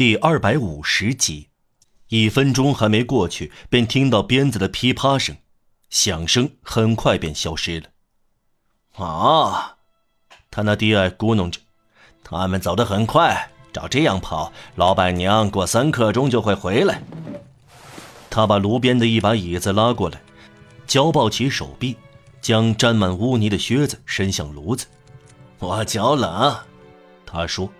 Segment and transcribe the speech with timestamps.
[0.00, 1.48] 第二百五十集，
[2.08, 5.36] 一分钟还没过去，便听到鞭子的噼啪声，
[5.90, 9.04] 响声很快便消失了。
[9.04, 9.76] 啊，
[10.50, 11.60] 他那低矮咕哝着
[12.24, 17.02] ：“他们走得很快，照这样跑，老板娘过三刻钟就会回来。”
[18.30, 20.18] 他把炉边的一把椅子拉过来，
[20.86, 21.94] 交抱起手臂，
[22.40, 24.86] 将沾满污泥的靴子伸向炉子。
[25.58, 26.56] 我脚冷，
[27.26, 27.70] 他说。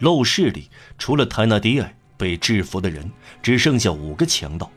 [0.00, 3.10] 陋室里除了泰纳迪埃被制服的人，
[3.42, 4.70] 只剩下五个强盗。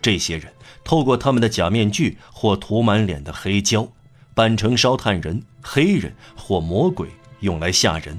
[0.00, 3.88] 这些人透过他们的假面具或涂满脸的黑胶，
[4.34, 7.08] 扮成烧炭人、黑人或魔鬼，
[7.40, 8.18] 用来吓人。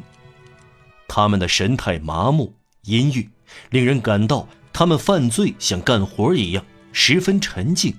[1.07, 2.53] 他们的神态麻木、
[2.83, 3.29] 阴郁，
[3.69, 7.93] 令人感到他们犯罪像干活一样，十分沉静，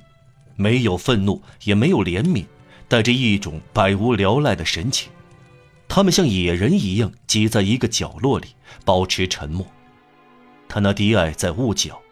[0.57, 2.47] 没有愤怒，也没有怜悯，
[2.89, 5.11] 带着一种百无聊赖的神情。
[5.95, 8.49] 他们像野人一样挤在一个角落里，
[8.85, 9.65] 保持沉默。
[10.69, 12.03] 他那迪埃在捂脚，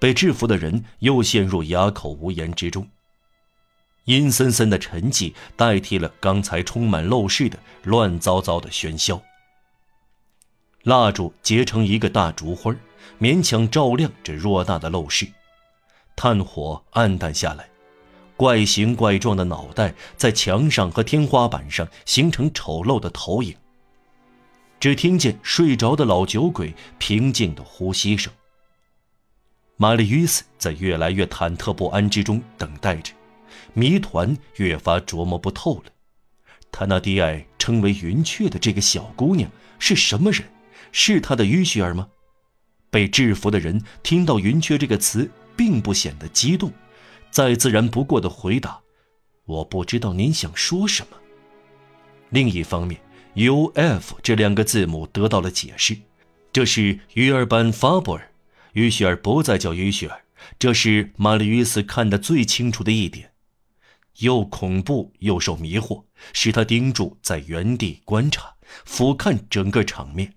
[0.00, 2.88] 被制服的人又陷入哑口无言之中。
[4.06, 9.22] 阴森森的沉寂代替了刚才充满陋室的乱糟糟的喧嚣。
[10.82, 12.74] 蜡烛结成一个大烛花，
[13.20, 15.28] 勉强照亮这偌大的陋室，
[16.16, 17.68] 炭火暗淡下来。
[18.38, 23.52] 怪形怪状的脑袋在墙上和天花板上形成丑陋的投影。
[24.78, 28.32] 只听见睡着的老酒鬼平静的呼吸声。
[29.76, 33.12] 玛丽·约斯在越来越忐忑不安之中等待着，
[33.74, 35.90] 谜团越发琢磨不透了。
[36.70, 39.50] 他那低矮称为云雀的这个小姑娘
[39.80, 40.44] 是什么人？
[40.92, 42.06] 是他的于雪儿吗？
[42.88, 46.72] 被制服的人听到“云雀”这个词，并不显得激动。
[47.30, 48.80] 再自然不过的回答
[49.46, 51.16] ：“我不知道您想说什么。”
[52.30, 53.00] 另一方面
[53.34, 55.96] ，“U F” 这两个字母得到了解释，
[56.52, 58.30] 这是于尔班·法布尔，
[58.72, 60.22] 于雪儿不再叫于雪儿，
[60.58, 63.32] 这是玛丽·于斯看得最清楚的一点。
[64.18, 70.34] 又恐怖又受迷惑，使他盯住在原地观察、俯瞰整个场面，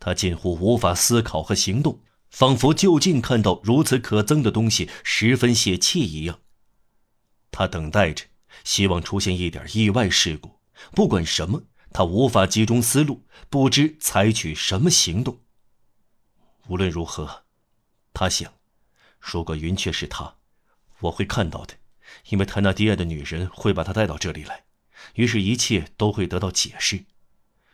[0.00, 2.00] 他近乎无法思考和行动。
[2.32, 6.40] 仿佛就近看到如此可憎的东西，十分泄气一样。
[7.50, 8.24] 他等待着，
[8.64, 10.58] 希望出现一点意外事故。
[10.92, 15.40] 不管什么，他无法集中思路，不知采取什么行动。
[16.68, 17.44] 无论如何，
[18.14, 18.50] 他想，
[19.20, 20.36] 如果云雀是他，
[21.00, 21.74] 我会看到的，
[22.30, 24.64] 因为泰纳迪埃的女人会把他带到这里来，
[25.16, 27.04] 于是，一切都会得到解释。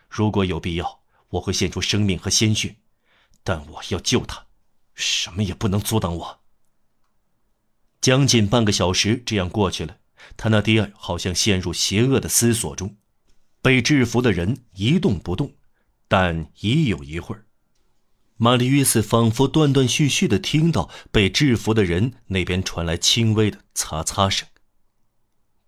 [0.09, 2.75] 如果有必要，我会献出生命和鲜血，
[3.45, 4.48] 但我要救他。
[4.99, 6.41] 什么也不能阻挡我。
[8.01, 9.99] 将近半个小时这样过去了，
[10.37, 12.97] 他那迪尔好像陷入邪恶的思索中。
[13.61, 15.55] 被制服的人一动不动，
[16.07, 17.47] 但已有一会儿，
[18.37, 24.49] 玛丽约斯仿佛断断续续的听到被制服的人那边传来轻微的擦擦声。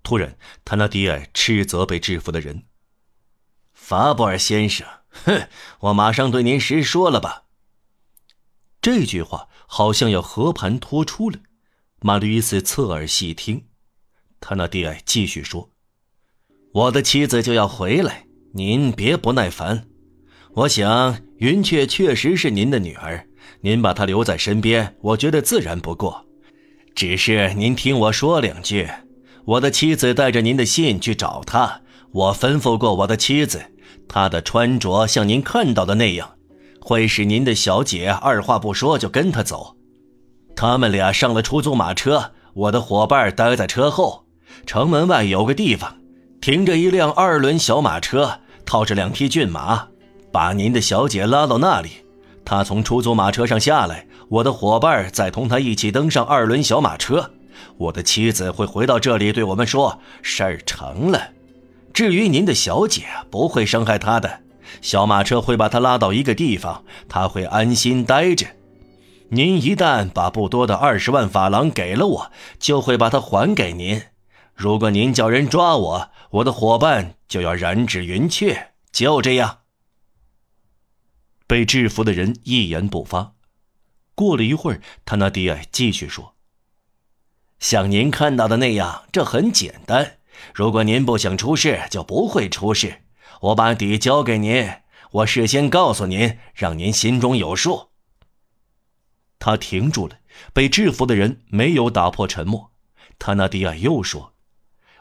[0.05, 2.65] 突然，他那迪尔斥责被制服的人
[3.75, 5.49] ：“法布尔先生，哼，
[5.81, 7.47] 我马上对您实说了吧。”
[8.83, 11.39] 这句话好像要和盘托出了，
[12.01, 13.65] 马吕斯侧耳细听，
[14.41, 15.69] 他那低矮继续说
[16.73, 18.25] ：“我的妻子就要回来，
[18.55, 19.85] 您别不耐烦。
[20.55, 23.29] 我想云雀确实是您的女儿，
[23.61, 26.27] 您把她留在身边，我觉得自然不过。
[26.95, 28.89] 只是您听我说两句，
[29.45, 33.63] 我的妻子带着您的信去找她，我吩咐过我的妻子，
[34.09, 36.37] 她的穿着像您看到的那样。”
[36.81, 39.77] 会使您的小姐二话不说就跟他走。
[40.57, 44.25] 他们俩上了出租马车，我的伙伴待在车后。
[44.67, 45.97] 城门外有个地方，
[46.41, 49.89] 停着一辆二轮小马车，套着两匹骏马，
[50.33, 51.91] 把您的小姐拉到那里。
[52.45, 57.31] 他从出租马车上下来，我的伙伴再同他一起登上二轮小马车。
[57.77, 61.21] 我的妻子会回到这里，对我们说事儿成了。
[61.95, 64.41] 至于您的小姐，不会伤害他的。
[64.81, 68.47] 小马车会把他拉到一个地方，他会安心待着。
[69.31, 74.03] 您一旦把不多的二十万法郎给了我，就会把它还给您。
[74.55, 78.73] 如果您叫人抓我，我的伙伴就要染指云雀。
[78.93, 79.59] 就这样。
[81.47, 83.35] 被制服的人一言不发。
[84.17, 86.35] 过了一会儿，他那迪埃继续说
[87.61, 90.19] ：“像您看到的那样，这很简单。
[90.53, 93.03] 如果您不想出事，就不会出事。”
[93.41, 94.71] 我把底交给您，
[95.13, 97.89] 我事先告诉您，让您心中有数。
[99.39, 100.19] 他停住了，
[100.53, 102.71] 被制服的人没有打破沉默。
[103.19, 104.35] 他那迪亚又说：“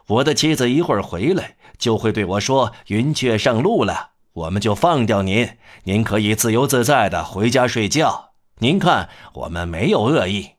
[0.07, 4.11] 我的妻子一会儿回来，就会对我说云雀上路了。
[4.31, 8.31] 我们就放掉您，您可以自由自在的回家睡觉。
[8.59, 10.51] 您看，我们没有恶意。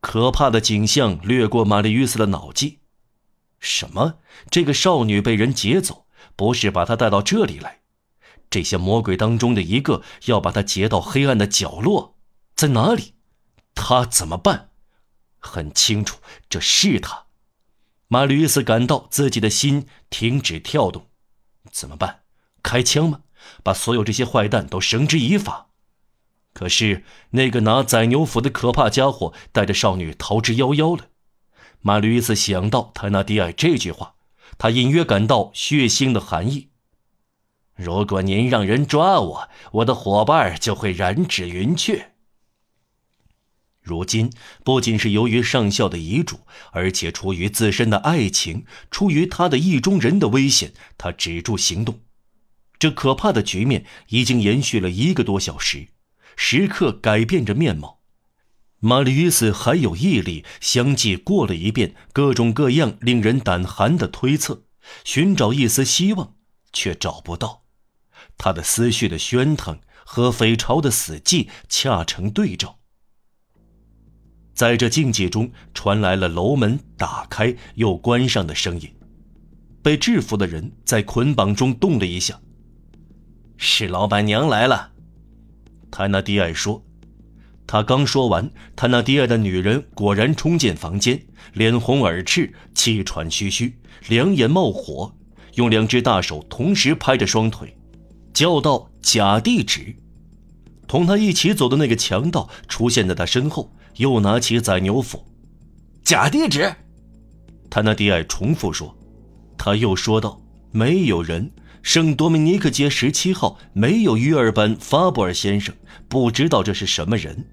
[0.00, 2.80] 可怕的景象掠过玛丽·与斯的脑际：
[3.60, 4.18] 什么？
[4.50, 6.06] 这个少女被人劫走，
[6.38, 7.80] 不是把他带到这里来？
[8.48, 12.16] 这些魔鬼当中的一个要把他劫到黑暗的角落，
[12.54, 13.14] 在哪里？
[13.74, 14.70] 他怎么办？
[15.40, 17.24] 很清楚，这是他。
[18.06, 21.08] 马吕·斯感到自己的心停止跳动。
[21.72, 22.20] 怎么办？
[22.62, 23.22] 开枪吗？
[23.64, 25.66] 把所有这些坏蛋都绳之以法？
[26.54, 31.08] 可是那个拿宰牛斧的可怕家伙带着少女逃之夭夭了。
[31.80, 34.14] 马吕斯想到泰纳迪埃这句话，
[34.58, 36.68] 他隐约感到血腥的寒意。
[37.74, 42.12] 如果您让人抓我，我的伙伴就会染指云雀。
[43.80, 44.30] 如今
[44.64, 46.40] 不仅是由于上校的遗嘱，
[46.72, 52.00] 而且出于自身的爱情，出于他的意中人的危险，他止住行动。
[52.78, 55.88] 这可怕的局面已经延续了一个多小时。
[56.36, 57.97] 时刻改变着面貌，
[58.80, 64.62] 玛丽·斯还有毅力，相继过了一遍各种各样令人胆寒的推测，
[65.04, 66.34] 寻找一丝希望，
[66.72, 67.64] 却找不到。
[68.36, 72.78] 他的思绪的喧腾和匪巢的死寂恰成对照。
[74.54, 78.94] 在这境界中，传来了楼门打开又关上的声音。
[79.82, 82.40] 被制服的人在捆绑中动了一下。
[83.56, 84.92] 是老板娘来了。
[85.90, 86.84] 泰纳迪埃说
[87.70, 91.20] ：“他刚说完，他那低矮的女人果然冲进房间，
[91.52, 93.74] 脸红耳赤，气喘吁吁，
[94.08, 95.14] 两眼冒火，
[95.56, 97.76] 用两只大手同时拍着双腿，
[98.32, 99.94] 叫道：‘假地址！’
[100.88, 105.22] 同他一起走的那个强盗出现在他身后，又拿起宰牛斧。
[106.02, 106.74] 假地址！
[107.68, 108.96] 他那低矮重复说。
[109.58, 110.40] 他又说道
[110.72, 111.50] ：‘没有人。’”
[111.82, 115.74] 圣多米尼克街十七号没有约尔班·法布尔先生，
[116.08, 117.46] 不知道这是什么人。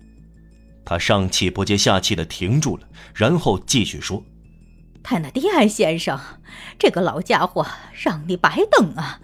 [0.86, 4.24] 他上气不接下气地停住了，然后继续说
[5.04, 6.20] ：“泰纳迪埃先生，
[6.78, 9.20] 这个老家伙让你白等啊！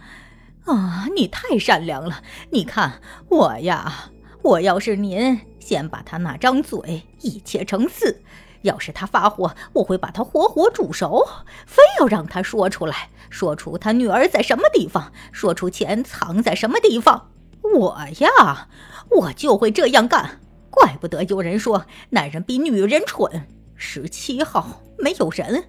[0.66, 2.24] 啊，你太善良了！
[2.50, 4.10] 你看我呀，
[4.42, 8.22] 我要是您，先把他那张嘴一切成四。”
[8.64, 11.28] 要是他发火，我会把他活活煮熟。
[11.66, 17.32] 非要让他说出来，说出他女儿在什么地方，说出钱藏在什么地方，
[17.74, 18.68] 我呀，
[19.10, 20.40] 我就会这样干。
[20.72, 23.48] 怪不得有人说男人比女人蠢。
[23.76, 25.66] 十七号没有人，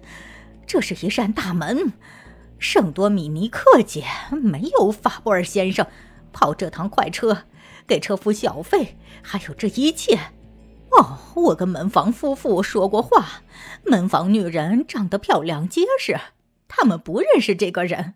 [0.65, 1.93] 这是一扇大门。
[2.59, 5.85] 圣多米尼克街没有法布尔先生，
[6.31, 7.45] 跑这趟快车，
[7.85, 10.17] 给车夫小费，还有这一切。
[10.91, 13.41] 哦，我跟门房夫妇说过话，
[13.83, 16.15] 门房女人长得漂亮结实，
[16.67, 18.13] 他们不认识这个人。